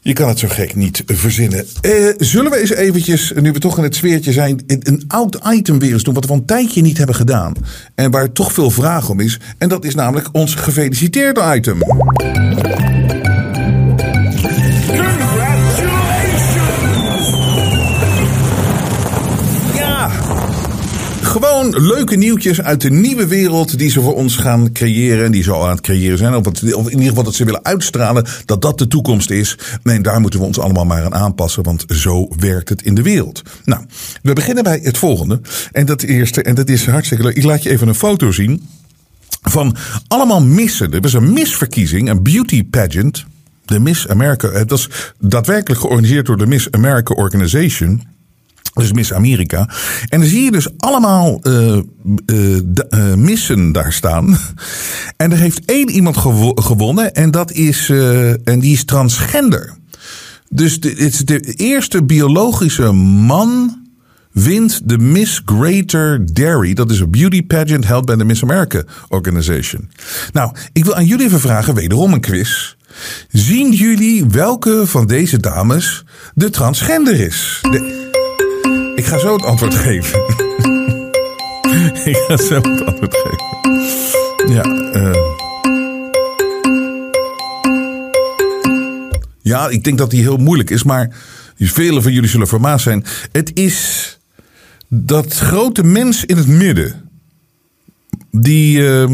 [0.01, 1.67] je kan het zo gek niet verzinnen.
[1.81, 5.79] Eh, zullen we eens eventjes, nu we toch in het sfeertje zijn, een, oud item
[5.79, 6.15] weer eens doen.
[6.15, 7.53] Wat we al een tijdje niet hebben gedaan.
[7.95, 9.41] En waar toch veel vraag om is.
[9.59, 11.79] En dat is namelijk ons gefeliciteerde item.
[21.43, 25.25] Gewoon leuke nieuwtjes uit de nieuwe wereld die ze voor ons gaan creëren.
[25.25, 26.35] En die ze al aan het creëren zijn.
[26.35, 29.59] Of, in ieder geval dat ze willen uitstralen dat dat de toekomst is.
[29.83, 31.63] Nee, daar moeten we ons allemaal maar aan aanpassen.
[31.63, 33.43] Want zo werkt het in de wereld.
[33.65, 33.85] Nou,
[34.23, 35.41] we beginnen bij het volgende.
[35.73, 37.37] En dat eerste, en dat is hartstikke leuk.
[37.37, 38.69] Ik laat je even een foto zien.
[39.43, 39.77] Van
[40.09, 40.93] allemaal missen.
[40.93, 43.25] Er was een misverkiezing, een beauty pageant.
[43.65, 44.51] De Miss America.
[44.51, 48.03] Het was daadwerkelijk georganiseerd door de Miss America Organization.
[48.79, 49.69] Dus Miss Amerika.
[50.09, 51.77] En dan zie je dus allemaal uh,
[52.27, 54.37] uh, uh, missen daar staan.
[55.17, 57.15] En er heeft één iemand gewo gewonnen.
[57.15, 57.91] En dat is,
[58.45, 59.77] en die is transgender.
[60.49, 63.79] Dus de, het is de eerste biologische man
[64.33, 66.75] wint de Miss Greater Dairy.
[66.75, 69.91] Dat is een beauty pageant held bij de Miss America Organization.
[70.33, 72.75] Nou, ik wil aan jullie even vragen, wederom een quiz.
[73.29, 77.59] Zien jullie welke van deze dames de transgender is?
[77.63, 78.08] De-
[78.99, 80.19] Ik ga zo het antwoord geven.
[82.13, 84.55] ik ga zo het antwoord geven.
[84.55, 85.17] Ja, eh.
[89.43, 91.17] Ja, ik denk dat die heel moeilijk is, maar
[91.59, 93.05] velen van jullie zullen vermaasd zijn.
[93.33, 94.19] Het is
[94.89, 97.09] dat grote mens in het midden.
[98.31, 99.11] Die, eh,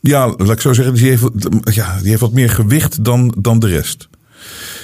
[0.00, 1.24] ja, laat ik zo zeggen, die heeft,
[1.62, 4.08] ja, die heeft wat meer gewicht dan, dan de rest.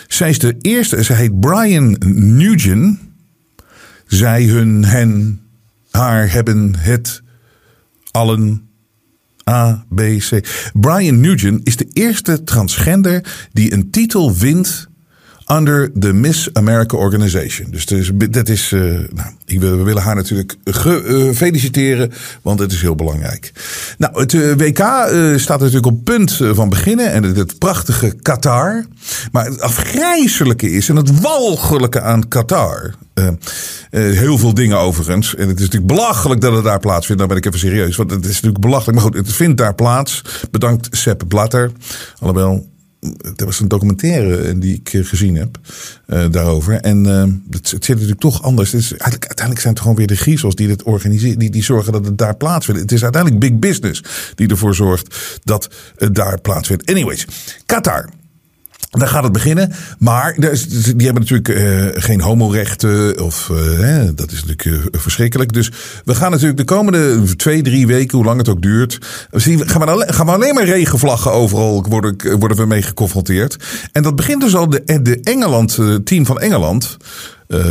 [0.09, 3.11] Zij is de eerste, ze heet Brian Nugent.
[4.13, 5.41] Zij, hun, hen,
[5.91, 7.23] haar, hebben, het,
[8.11, 8.69] allen,
[9.51, 10.49] A, B, C.
[10.73, 14.89] Brian Nugent is de eerste transgender die een titel wint
[15.47, 17.71] under de Miss America Organization.
[17.71, 22.73] Dus dat is, dat is eh, nou, we willen haar natuurlijk eh, feliciteren, want het
[22.73, 23.53] is heel belangrijk.
[23.99, 24.79] Nou, het eh, WK
[25.39, 28.85] staat natuurlijk op punt van beginnen en het, prachtige Qatar.
[29.33, 32.95] Maar het afgrijzelijke is en het walgelijke aan Qatar.
[33.91, 35.35] heel veel dingen overigens.
[35.35, 37.23] En het is natuurlijk belachelijk dat het daar plaatsvindt.
[37.23, 38.99] Nou ben ik even serieus, want het is natuurlijk belachelijk.
[38.99, 40.23] Maar goed, het vindt daar plaats.
[40.51, 41.73] Bedankt Sepp Blatter.
[42.19, 42.72] Alhoewel,
[43.37, 45.59] er was een documentaire die ik eh, gezien heb
[46.07, 46.75] eh, daarover.
[46.75, 48.73] En eh, het, het zit natuurlijk toch anders.
[48.73, 51.39] Het is eigenlijk, uiteindelijk zijn het gewoon weer de griezels die dit organiseren.
[51.39, 52.81] Die, die zorgen dat het daar plaatsvindt.
[52.81, 54.03] Het is uiteindelijk big business
[54.35, 56.91] die ervoor zorgt dat het daar plaatsvindt.
[56.91, 57.27] Anyways,
[57.67, 58.09] Qatar.
[58.99, 59.73] Daar gaat het beginnen.
[59.99, 60.35] Maar
[60.97, 63.25] die hebben natuurlijk eh, geen homorechten.
[63.25, 65.53] Of, eh, dat is natuurlijk eh, verschrikkelijk.
[65.53, 65.71] Dus
[66.05, 68.99] we gaan natuurlijk de komende twee, drie weken, hoe lang het ook duurt.
[69.31, 73.57] We- gaan, we alleen, gaan maar regenvlaggen overal worden, worden we mee geconfronteerd.
[73.93, 76.97] En dat begint dus al de, de Engeland, team van Engeland.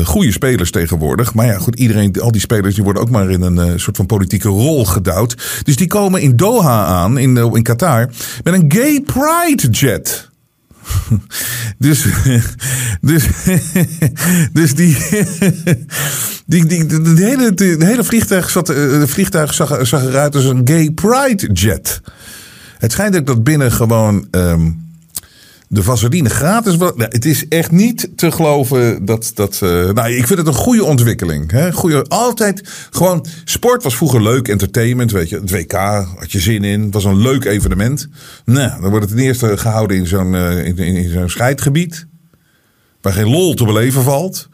[0.04, 1.34] goede spelers tegenwoordig.
[1.34, 4.06] Maar ja, goed, iedereen, al die spelers die worden ook maar in een soort van
[4.06, 5.62] politieke rol gedouwd.
[5.64, 8.10] Dus die komen in Doha aan, in, in Qatar,
[8.44, 10.30] met een gay pride jet.
[11.78, 12.06] Dus,
[13.02, 13.28] dus,
[14.54, 14.98] dus die,
[16.46, 17.54] die, die, de, hele,
[17.86, 22.02] hele vliegtuig, zat, eh, de vliegtuig zag, zag eruit als een gay pride jet.
[22.78, 24.72] Het schijnt ook dat binnen gewoon ehm,
[25.72, 26.78] de vaseline gratis.
[26.78, 29.60] Nou, het is echt niet te geloven dat dat.
[29.62, 31.52] eh, nou, ik vind het een goede ontwikkeling.
[31.52, 31.72] Hè?
[31.72, 33.26] Goeie, altijd gewoon.
[33.44, 35.12] Sport was vroeger leuk, entertainment.
[35.12, 35.72] Weet je, het WK
[36.18, 36.92] had je zin in.
[36.92, 38.08] Was een leuk evenement.
[38.46, 42.08] Nou, dan wordt het ten eerste gehouden in zo'n eh, in, in, in zo'n scheidgebied.
[43.02, 44.50] Waar geen lol te beleven valt.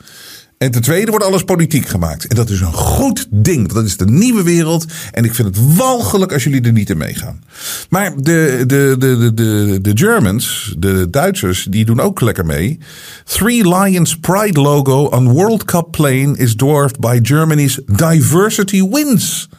[0.57, 2.25] En ten tweede wordt alles politiek gemaakt.
[2.25, 3.71] En dat is een goed ding.
[3.73, 4.85] Dat is de nieuwe wereld.
[5.11, 7.43] En ik vind het walgelijk als jullie er niet in meegaan.
[7.89, 12.79] Maar de, de, de, de, de, de Germans, de Duitsers, die doen ook lekker mee.
[13.23, 19.49] Three Lions Pride logo on World Cup plane is dwarfed by Germany's Diversity Wins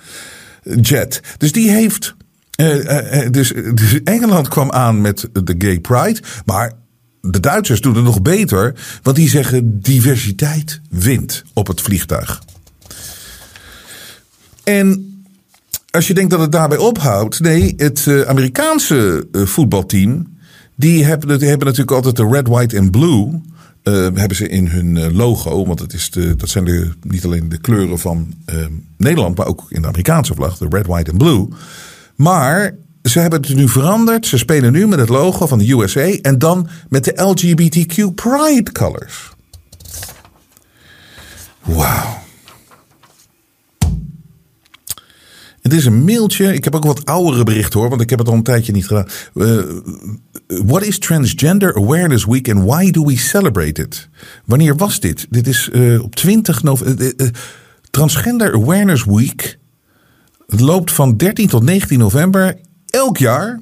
[0.80, 1.20] jet.
[1.38, 2.14] Dus die heeft.
[2.50, 6.20] eh, eh, eh, dus, dus Engeland kwam aan met de Gay Pride.
[6.44, 6.72] Maar
[7.20, 8.74] de Duitsers doen het nog beter.
[9.02, 12.42] Want die zeggen diversiteit wint op het vliegtuig.
[14.64, 15.08] En
[15.90, 17.40] als je denkt dat het daarbij ophoudt.
[17.40, 20.36] Nee, het eh, Amerikaanse eh, voetbalteam.
[20.74, 23.40] Die hebben, hebben natuurlijk altijd de red, white en blue.
[23.82, 25.66] eh, hebben ze in hun logo.
[25.66, 28.34] Want het is de, dat zijn niet alleen de kleuren van
[28.96, 29.36] Nederland.
[29.36, 30.58] Maar ook in de Amerikaanse vlag.
[30.58, 31.48] De red, white en blue.
[32.16, 32.74] Maar
[33.08, 34.26] ze hebben het nu veranderd.
[34.26, 36.10] Ze spelen nu met het logo van de USA.
[36.22, 39.30] En dan met de LGBTQ Pride colors.
[41.62, 42.18] Wauw.
[45.60, 46.54] Het is een mailtje.
[46.54, 48.86] Ik heb ook wat oudere berichten hoor, want ik heb het al een tijdje niet
[48.86, 49.06] gedaan.
[49.34, 49.58] Eh,
[50.46, 54.08] what is Transgender Awareness Week and why do we celebrate it?
[54.44, 55.26] Wanneer was dit?
[55.30, 57.14] Dit is eh, op 20 november.
[57.90, 59.58] Transgender Awareness Week.
[60.46, 62.56] Het loopt van 13 tot 19 november
[62.98, 63.60] elk jaar.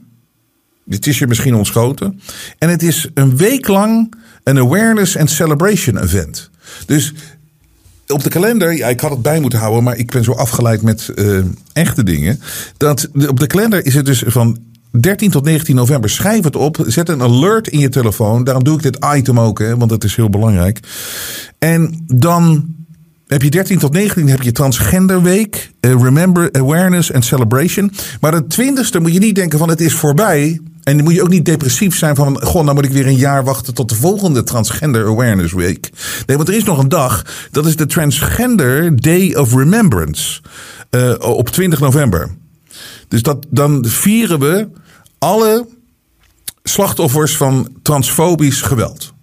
[0.85, 2.21] Dit is je misschien ontschoten.
[2.59, 6.51] En het is een week lang een awareness and celebration event.
[6.87, 7.13] Dus
[8.07, 10.83] op de kalender, ja, ik had het bij moeten houden, maar ik ben zo afgeleid
[10.83, 11.39] met eh,
[11.73, 12.41] echte dingen.
[12.77, 14.59] Dat op de kalender is het dus van
[14.91, 16.11] 13 tot 19 november.
[16.11, 18.45] Schrijf het op, zet een alert in je telefoon.
[18.45, 20.81] Daarom doe ik dit item ook, hè, want dat is heel belangrijk.
[21.59, 22.75] En dan
[23.27, 27.93] heb je 13 tot 19 heb je Transgenderweek, eh, Remember Awareness and Celebration.
[28.21, 30.61] Maar de 20ste moet je niet denken van het is voorbij.
[30.83, 33.17] En dan moet je ook niet depressief zijn van, goh, nou moet ik weer een
[33.17, 35.91] jaar wachten tot de volgende Transgender Awareness Week.
[36.27, 40.41] Nee, want er is nog een dag, dat is de Transgender Day of Remembrance
[40.91, 42.31] eh, op 20 november.
[43.09, 44.69] Dus dat, dan vieren we
[45.19, 45.67] alle
[46.63, 49.15] slachtoffers van transfobisch geweld.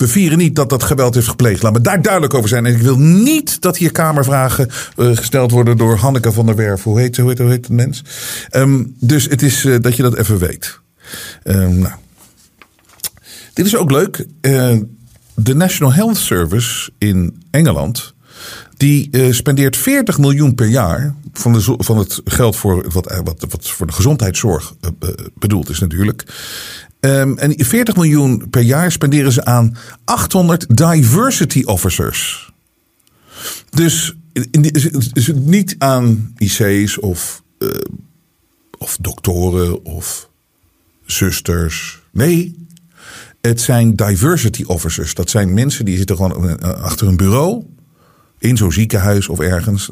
[0.00, 1.62] We vieren niet dat dat geweld heeft gepleegd.
[1.62, 2.66] Laat me daar duidelijk over zijn.
[2.66, 6.82] En ik wil niet dat hier kamervragen uh, gesteld worden door Hanneke van der Werf.
[6.82, 8.04] Hoe heet, hoe heet, hoe heet mens?
[8.50, 10.80] Um, dus het is uh, dat je dat even weet.
[11.44, 11.94] Um, nou.
[13.52, 14.26] Dit is ook leuk.
[14.40, 14.76] Uh,
[15.34, 18.14] de National Health Service in Engeland.
[18.76, 23.68] Die spendeert 40 miljoen per jaar van, de, van het geld voor wat, wat, wat
[23.68, 24.74] voor de gezondheidszorg
[25.34, 26.24] bedoeld is natuurlijk.
[27.00, 32.52] Um, en 40 miljoen per jaar spenderen ze aan 800 diversity officers.
[33.70, 34.14] Dus
[35.12, 37.68] is niet aan IC's of, uh,
[38.78, 40.28] of doktoren of
[41.06, 42.02] zusters.
[42.12, 42.66] Nee,
[43.40, 45.14] het zijn diversity officers.
[45.14, 47.64] Dat zijn mensen die zitten gewoon achter een bureau.
[48.38, 49.90] In zo'n ziekenhuis of ergens.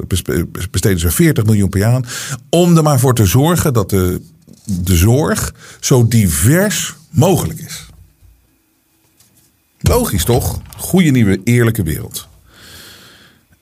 [0.71, 2.05] Besteden ze 40 miljoen per jaar aan.
[2.49, 4.21] Om er maar voor te zorgen dat de,
[4.65, 7.85] de zorg zo divers mogelijk is.
[9.79, 10.61] Logisch toch?
[10.77, 12.27] Goede nieuwe eerlijke wereld.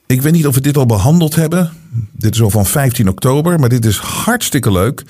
[0.06, 1.72] Ik weet niet of we dit al behandeld hebben.
[2.12, 5.02] Dit is al van 15 oktober, maar dit is hartstikke leuk.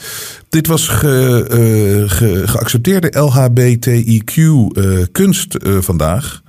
[0.48, 4.36] Dit was ge, ge, geaccepteerde LHBTIQ
[4.72, 6.42] eh, kunst uh, vandaag.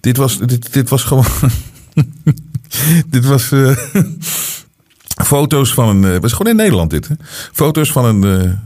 [0.00, 1.24] Dit was, dit, dit was gewoon.
[3.10, 3.52] dit was.
[5.32, 6.02] foto's van een.
[6.02, 7.08] Het was gewoon in Nederland dit.
[7.08, 7.14] Hè?
[7.52, 8.58] Foto's van een,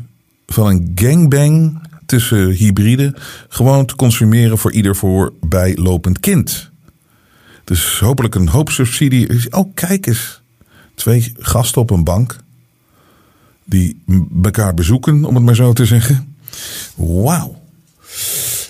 [0.46, 3.14] van een gangbang tussen hybriden.
[3.48, 6.70] Gewoon te consumeren voor ieder voorbijlopend kind.
[7.64, 9.52] Dus hopelijk een hoop subsidie.
[9.52, 10.42] Oh, kijk eens.
[10.94, 12.36] Twee gasten op een bank.
[13.64, 14.02] Die
[14.42, 16.34] elkaar bezoeken, om het maar zo te zeggen.
[16.94, 17.62] Wauw.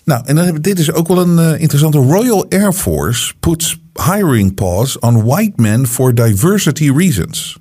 [0.04, 1.98] Nou, en dan hebben dit is ook wel een uh, interessante.
[1.98, 7.58] Royal Air Force puts hiring pause on white men for diversity reasons.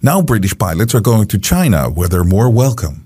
[0.00, 3.05] Now British pilots are going to China, where they're more welcome.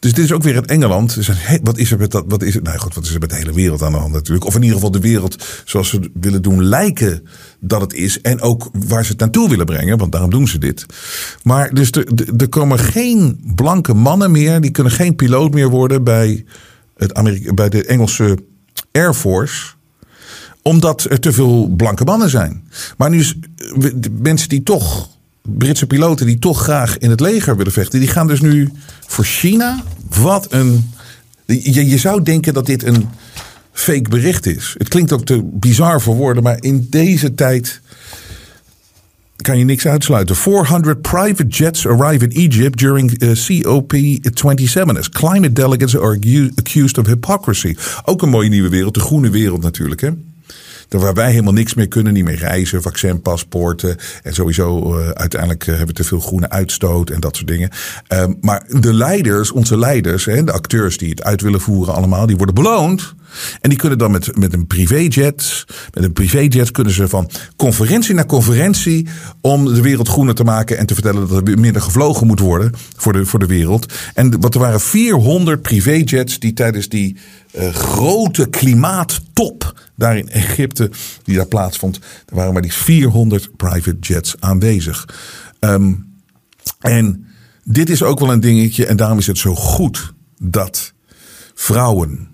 [0.00, 1.14] Dus dit is ook weer in Engeland.
[1.14, 1.30] Dus,
[1.62, 2.24] wat is er met dat?
[2.28, 2.62] Wat is het?
[2.62, 4.46] Nou goed, wat is er met de hele wereld aan de hand natuurlijk?
[4.46, 7.26] Of in ieder geval de wereld zoals ze willen doen lijken
[7.60, 8.20] dat het is.
[8.20, 10.86] En ook waar ze het naartoe willen brengen, want daarom doen ze dit.
[11.42, 14.60] Maar dus er, komen geen blanke mannen meer.
[14.60, 16.44] Die kunnen geen piloot meer worden bij,
[16.96, 18.38] het Amerika, bij de Engelse
[18.92, 19.78] Air Force
[20.62, 22.68] omdat er te veel blanke mannen zijn.
[22.96, 23.24] Maar nu
[24.20, 25.08] mensen die toch
[25.58, 28.70] Britse piloten die toch graag in het leger willen vechten, die gaan dus nu
[29.06, 29.82] voor China.
[30.20, 30.90] Wat een.
[31.46, 33.08] Je, zou denken dat dit een
[33.72, 34.74] fake bericht is.
[34.78, 37.80] Het klinkt ook te bizar voor woorden, maar in deze tijd
[39.36, 40.36] kan je niks uitsluiten.
[40.36, 47.06] 400 private jets arrive in Egypt during uh, COP27 as climate delegates are accused of
[47.06, 47.76] hypocrisy.
[48.04, 50.00] Ook een mooie nieuwe wereld, de groene wereld natuurlijk.
[50.00, 50.10] Hè?
[50.98, 53.96] Waar wij helemaal niks meer kunnen, niet meer reizen, vaccinpaspoorten.
[54.22, 57.70] En sowieso uh, uiteindelijk uh, hebben we te veel groene uitstoot en dat soort dingen.
[58.08, 62.26] Um, maar de leiders, onze leiders, hè, de acteurs die het uit willen voeren allemaal,
[62.26, 63.14] die worden beloond.
[63.60, 68.14] En die kunnen dan met, met een privéjet, met een privéjet kunnen ze van conferentie
[68.14, 69.06] naar conferentie
[69.40, 72.72] om de wereld groener te maken en te vertellen dat er minder gevlogen moet worden
[72.96, 73.92] voor de, voor de wereld.
[74.14, 77.16] En wat er waren 400 privéjets die tijdens die
[77.58, 80.90] uh, grote klimaattop daar in Egypte,
[81.22, 85.08] die daar plaatsvond, er waren maar die 400 private jets aanwezig.
[85.60, 86.14] Um,
[86.78, 87.26] en
[87.64, 90.92] dit is ook wel een dingetje, en daarom is het zo goed dat
[91.54, 92.28] vrouwen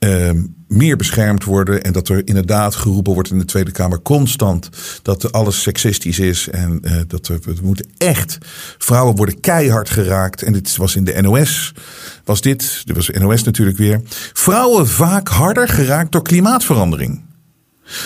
[0.00, 0.30] uh,
[0.70, 1.82] meer beschermd worden.
[1.82, 4.68] En dat er inderdaad geroepen wordt in de Tweede Kamer constant
[5.02, 6.48] dat alles seksistisch is.
[6.48, 8.38] En uh, dat we, we moeten echt.
[8.78, 10.42] Vrouwen worden keihard geraakt.
[10.42, 11.72] En dit was in de NOS.
[12.24, 14.00] Was dit, dit was NOS natuurlijk weer.
[14.32, 17.20] Vrouwen vaak harder geraakt door klimaatverandering.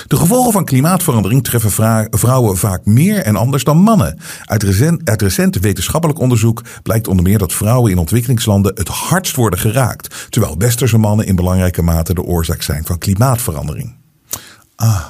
[0.06, 4.18] De gevolgen van klimaatverandering treffen vrouwen vaak meer en anders dan mannen.
[4.44, 10.26] Uit recent, wetenschappelijk onderzoek blijkt onder meer dat vrouwen in ontwikkelingslanden het hardst worden geraakt,
[10.30, 13.94] terwijl westerse mannen in belangrijke mate de oorzaak zijn van klimaatverandering.
[14.76, 15.04] Ah.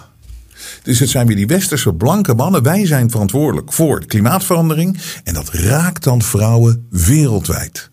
[0.83, 2.63] Dus het zijn weer die westerse blanke mannen.
[2.63, 4.99] Wij zijn verantwoordelijk voor de klimaatverandering.
[5.25, 7.91] En dat raakt dan vrouwen wereldwijd.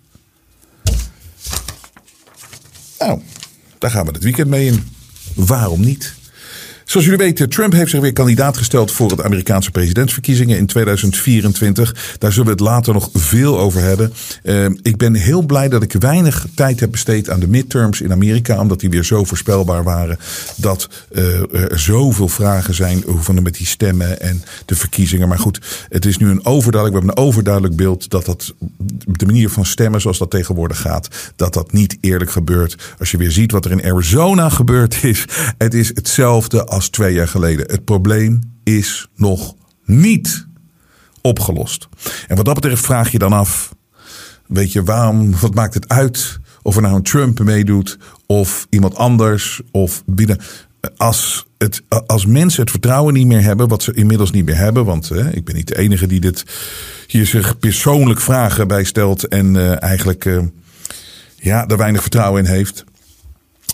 [2.99, 3.21] Nou,
[3.77, 4.93] daar gaan we het weekend mee in.
[5.35, 6.13] Waarom niet?
[6.91, 12.15] Zoals jullie weten, Trump heeft zich weer kandidaat gesteld voor het Amerikaanse presidentsverkiezingen in 2024.
[12.17, 14.13] Daar zullen we het later nog veel over hebben.
[14.43, 18.11] Uh, ik ben heel blij dat ik weinig tijd heb besteed aan de midterms in
[18.11, 20.17] Amerika, omdat die weer zo voorspelbaar waren.
[20.55, 25.27] Dat uh, er zoveel vragen zijn over met die stemmen en de verkiezingen.
[25.27, 28.53] Maar goed, het is nu een overduidelijk, we hebben een overduidelijk beeld dat dat
[29.05, 32.95] de manier van stemmen zoals dat tegenwoordig gaat, dat dat niet eerlijk gebeurt.
[32.99, 35.25] Als je weer ziet wat er in Arizona gebeurd is,
[35.57, 37.71] het is hetzelfde als twee jaar geleden.
[37.71, 39.55] Het probleem is nog
[39.85, 40.47] niet
[41.21, 41.87] opgelost.
[42.27, 43.75] En wat dat betreft vraag je dan af,
[44.47, 48.95] weet je, waarom, wat maakt het uit Of er nou een Trump meedoet of iemand
[48.95, 50.39] anders of binnen.
[50.97, 54.85] Als, het, als mensen het vertrouwen niet meer hebben, wat ze inmiddels niet meer hebben,
[54.85, 56.45] want eh, ik ben niet de enige die dit
[57.07, 60.43] hier zich persoonlijk vragen bij stelt en eh, eigenlijk eh,
[61.35, 62.83] ja, er weinig vertrouwen in heeft.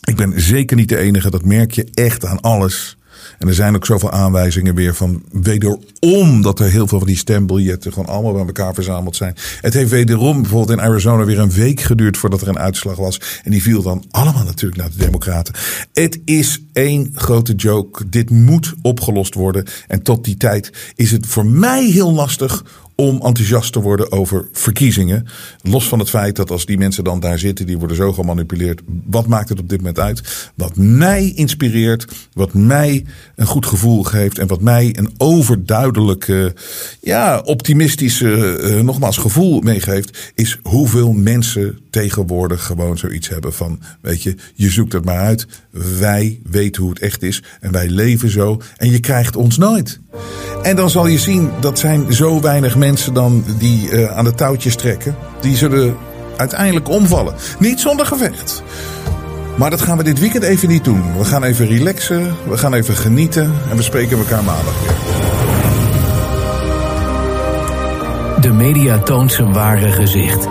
[0.03, 2.96] Ik ben zeker niet de enige, dat merk je echt aan alles.
[3.37, 7.17] En er zijn ook zoveel aanwijzingen weer van wederom dat er heel veel van die
[7.17, 9.35] stembiljetten gewoon allemaal bij elkaar verzameld zijn.
[9.61, 13.21] Het heeft wederom bijvoorbeeld in Arizona weer een week geduurd voordat er een uitslag was.
[13.43, 15.53] En die viel dan allemaal natuurlijk naar de Democraten.
[15.93, 18.09] Het is één grote joke.
[18.09, 19.65] Dit moet opgelost worden.
[19.87, 22.63] En tot die tijd is het voor mij heel lastig
[22.99, 25.27] om enthousiast te worden over verkiezingen.
[25.61, 28.81] Los van het feit dat als die mensen dan daar zitten, die worden zo gemanipuleerd.
[29.05, 30.51] Wat maakt het op dit moment uit?
[30.55, 36.55] Wat mij inspireert, wat mij een goed gevoel geeft en wat mij een overduidelijke,
[37.01, 44.23] ja, optimistische, uh, nogmaals, gevoel meegeeft, is hoeveel mensen tegenwoordig gewoon zoiets hebben van, weet
[44.23, 45.47] je, je zoekt het maar uit.
[45.99, 49.99] Wij weten hoe het echt is en wij leven zo en je krijgt ons nooit.
[50.61, 54.33] En dan zal je zien, dat zijn zo weinig mensen dan die uh, aan de
[54.33, 55.15] touwtjes trekken.
[55.41, 55.97] Die zullen
[56.37, 57.35] uiteindelijk omvallen.
[57.59, 58.63] Niet zonder gevecht.
[59.55, 61.17] Maar dat gaan we dit weekend even niet doen.
[61.17, 64.95] We gaan even relaxen, we gaan even genieten en we spreken elkaar maandag weer.
[68.41, 70.47] De media toont zijn ware gezicht.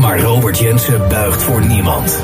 [0.00, 2.18] Maar Robert Jensen buigt voor niemand.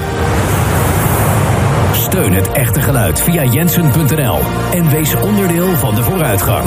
[1.93, 4.39] Steun het echte geluid via jensen.nl
[4.73, 6.67] en wees onderdeel van de vooruitgang.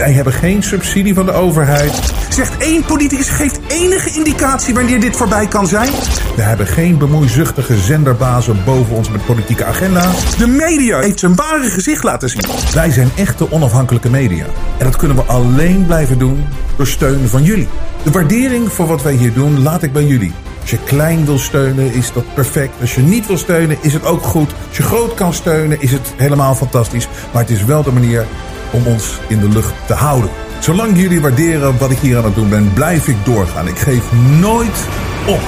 [0.00, 2.12] Wij hebben geen subsidie van de overheid.
[2.28, 5.90] Zegt één politicus geeft enige indicatie wanneer dit voorbij kan zijn.
[6.36, 10.10] We hebben geen bemoeizuchtige zenderbazen boven ons met politieke agenda.
[10.38, 12.44] De media heeft zijn ware gezicht laten zien.
[12.74, 14.44] Wij zijn echte onafhankelijke media.
[14.78, 16.44] En dat kunnen we alleen blijven doen
[16.76, 17.68] door steun van jullie.
[18.02, 20.32] De waardering voor wat wij hier doen laat ik bij jullie.
[20.70, 22.80] Als je klein wil steunen is dat perfect.
[22.80, 24.52] Als je niet wil steunen is het ook goed.
[24.68, 27.08] Als je groot kan steunen is het helemaal fantastisch.
[27.32, 28.26] Maar het is wel de manier
[28.70, 30.30] om ons in de lucht te houden.
[30.60, 33.68] Zolang jullie waarderen wat ik hier aan het doen ben, blijf ik doorgaan.
[33.68, 34.86] Ik geef nooit
[35.26, 35.40] op.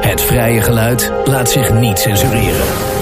[0.00, 2.93] Het vrije geluid laat zich niet censureren.